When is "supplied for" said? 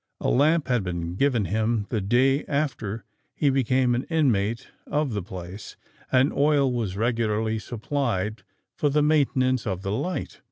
7.59-8.89